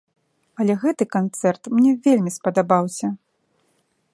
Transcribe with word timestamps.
Але 0.63 0.73
гэты 0.83 1.03
канцэрт 1.15 1.69
мне 1.75 1.91
вельмі 2.07 2.31
спадабаўся. 2.39 3.07